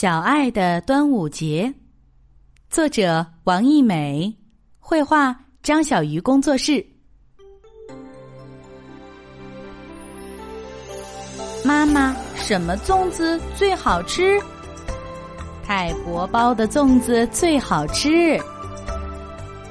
[0.00, 1.74] 小爱的端午节，
[2.70, 4.32] 作者王艺美，
[4.78, 6.86] 绘画张小鱼工作室。
[11.64, 14.38] 妈妈，什么粽子最好吃？
[15.66, 18.40] 太婆包的粽子最好吃。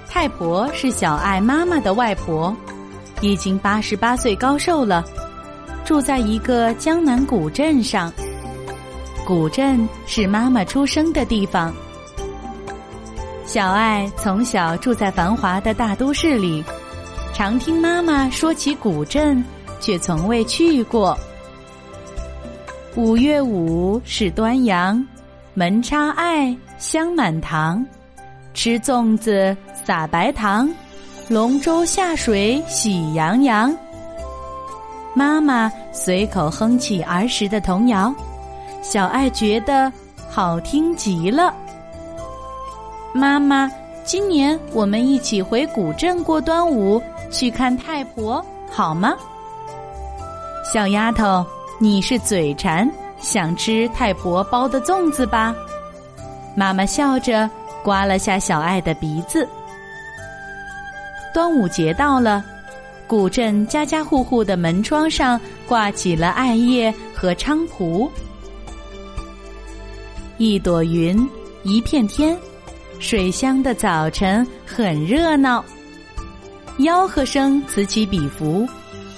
[0.10, 2.54] 太婆是小爱妈妈的外婆，
[3.22, 5.06] 已经八十八岁高寿了，
[5.86, 8.12] 住在一个江南古镇上。
[9.28, 11.74] 古镇是妈妈出生的地方。
[13.46, 16.64] 小爱从小住在繁华的大都市里，
[17.34, 19.44] 常听妈妈说起古镇，
[19.82, 21.18] 却从未去过。
[22.96, 25.06] 五月五是端阳，
[25.54, 27.86] 门插艾，香满堂，
[28.54, 30.74] 吃粽子撒白糖，
[31.28, 33.76] 龙舟下水喜洋洋。
[35.14, 38.16] 妈妈随口哼起儿时的童谣。
[38.82, 39.92] 小爱觉得
[40.30, 41.54] 好听极了。
[43.14, 43.70] 妈妈，
[44.04, 49.14] 今年我们一起回古镇过端午，去看太婆，好吗？
[50.72, 51.46] 小丫头，
[51.80, 55.56] 你是嘴馋，想吃太婆包的粽子吧？
[56.56, 57.50] 妈妈笑着
[57.84, 59.48] 刮了下小爱的鼻子。
[61.34, 62.44] 端午节到了，
[63.08, 68.10] 古镇家家户户的门窗上挂起了艾叶和菖蒲。
[70.38, 71.28] 一朵云，
[71.64, 72.38] 一片天，
[73.00, 75.66] 水乡的早晨很热闹。
[76.78, 78.68] 吆喝声此起彼伏，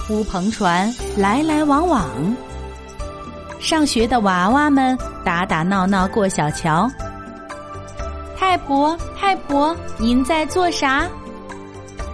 [0.09, 2.09] 乌篷船来来往往。
[3.59, 6.89] 上学的娃娃们打打闹闹过小桥。
[8.37, 11.05] 太婆，太婆，您在做啥？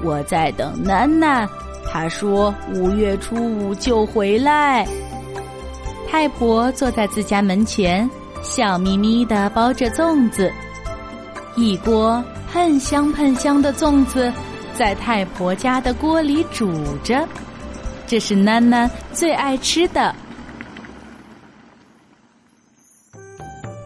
[0.02, 1.48] 我在等囡囡，
[1.88, 4.84] 她说五月初五就回来。
[6.10, 8.10] 太婆坐在自家门前。
[8.46, 10.54] 笑眯眯的包着粽子，
[11.56, 14.32] 一锅喷香喷香的粽子
[14.76, 16.72] 在太婆家的锅里煮
[17.04, 17.28] 着，
[18.06, 20.14] 这是囡囡最爱吃的。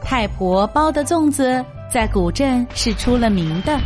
[0.04, 3.80] 太婆包的粽子在古镇是出了名的，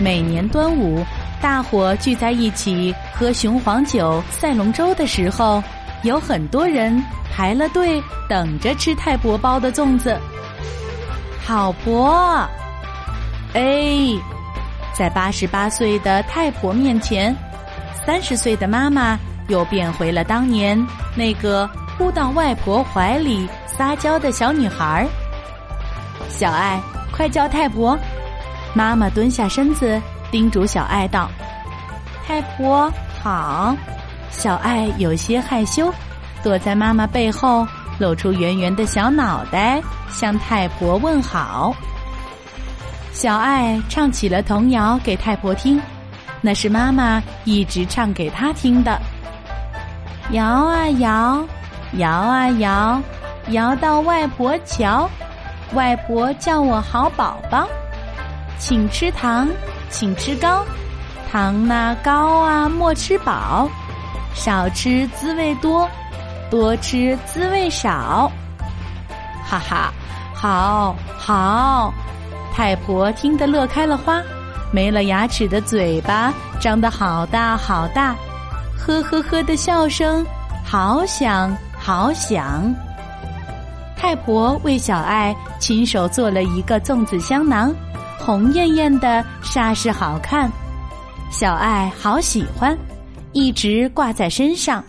[0.00, 1.02] 每年端午，
[1.40, 5.62] 大伙聚在一起喝雄黄酒、赛龙舟的时候，
[6.02, 7.02] 有很多人。
[7.30, 10.18] 排了队等着吃太婆包的粽子，
[11.46, 12.44] 好婆，
[13.54, 14.08] 哎，
[14.92, 17.32] 在八十八岁的太婆面前，
[18.04, 19.16] 三十岁的妈妈
[19.46, 25.06] 又变回了当年那个扑到外婆怀里撒娇的小女孩。
[26.28, 26.80] 小爱，
[27.12, 27.96] 快叫太婆！
[28.74, 30.00] 妈妈蹲下身子
[30.32, 31.30] 叮嘱小爱道
[32.26, 32.92] ：“太婆
[33.22, 33.76] 好。”
[34.30, 35.92] 小爱有些害羞。
[36.42, 37.66] 躲在妈妈背后，
[37.98, 41.74] 露出圆圆的小脑袋，向太婆问好。
[43.12, 45.82] 小爱唱起了童谣给太婆听，
[46.40, 48.96] 那是妈妈一直唱给她听的。
[50.30, 51.44] 摇啊摇，
[51.94, 53.02] 摇啊摇，
[53.48, 55.10] 摇到外婆桥，
[55.74, 57.66] 外婆叫我好宝宝，
[58.58, 59.48] 请吃糖，
[59.90, 60.64] 请吃糕，
[61.32, 63.68] 糖那糕啊莫吃饱，
[64.34, 65.88] 少吃滋味多。
[66.50, 68.32] 多吃滋味少，
[69.44, 69.92] 哈哈，
[70.34, 71.92] 好好，
[72.54, 74.22] 太婆听得乐开了花，
[74.72, 78.16] 没了牙齿的嘴巴张得好大好大，
[78.78, 80.24] 呵呵呵的笑声
[80.64, 82.74] 好响好响。
[83.94, 87.70] 太婆为小爱亲手做了一个粽子香囊，
[88.18, 90.50] 红艳艳的，煞是好看，
[91.30, 92.74] 小爱好喜欢，
[93.32, 94.82] 一直挂在身上。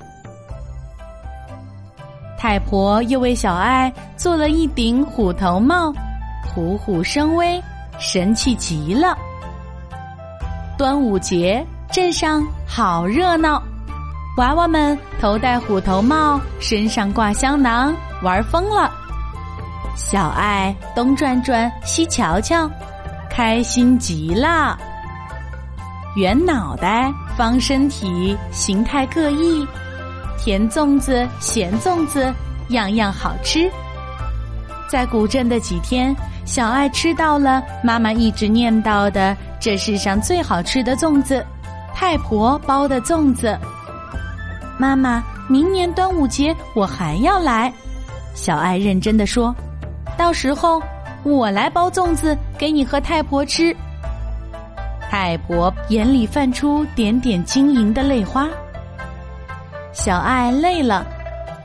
[2.37, 5.93] 太婆又为小爱做了一顶虎头帽，
[6.47, 7.61] 虎虎生威，
[7.99, 9.17] 神气极了。
[10.77, 13.61] 端午节镇上好热闹，
[14.37, 18.89] 娃娃们头戴虎头帽，身上挂香囊，玩疯了。
[19.97, 22.69] 小爱东转转，西瞧瞧，
[23.29, 24.79] 开心极了。
[26.15, 29.65] 圆脑袋，方身体，形态各异。
[30.37, 32.33] 甜粽子、咸粽子，
[32.71, 33.71] 样样好吃。
[34.89, 36.13] 在古镇的几天，
[36.43, 41.41] 小爱吃到了妈妈一直念叨的这世上最好吃的粽子——
[41.95, 43.57] 太婆包的粽子。
[44.77, 47.71] 妈妈，明年端午节我还要来。
[48.35, 49.55] 小爱认真的说
[50.19, 50.83] ：“到时候
[51.23, 53.73] 我来包粽子给你和太婆吃。”
[55.09, 58.47] 太婆眼里泛出点点晶莹的泪花。
[59.91, 61.05] 小爱累了，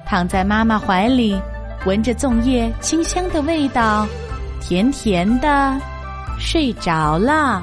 [0.07, 1.39] 躺在妈妈怀里，
[1.85, 4.07] 闻着粽叶清香的味道，
[4.61, 5.79] 甜甜的
[6.39, 7.63] 睡着了。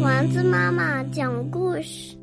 [0.00, 2.17] 丸子妈妈讲故事。